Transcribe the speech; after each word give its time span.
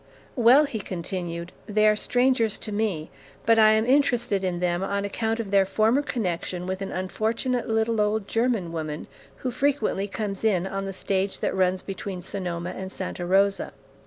'Well,' 0.35 0.65
he 0.65 0.79
continued, 0.79 1.51
'they 1.67 1.87
are 1.89 1.95
strangers 1.95 2.57
to 2.57 2.71
me; 2.71 3.11
but 3.45 3.59
I 3.59 3.73
am 3.73 3.85
interested 3.85 4.43
in 4.43 4.59
them 4.59 4.81
on 4.81 5.05
account 5.05 5.39
of 5.39 5.51
their 5.51 5.63
former 5.63 6.01
connection 6.01 6.65
with 6.65 6.81
an 6.81 6.91
unfortunate 6.91 7.69
little 7.69 8.01
old 8.01 8.27
German 8.27 8.71
woman 8.71 9.05
who 9.45 9.51
frequently 9.51 10.07
comes 10.07 10.43
in 10.43 10.65
on 10.65 10.85
the 10.85 10.91
stage 10.93 11.37
that 11.41 11.53
runs 11.55 11.83
between 11.83 12.23
Sonoma 12.23 12.71
and 12.71 12.91
Santa 12.91 13.27
Rosa. 13.27 13.73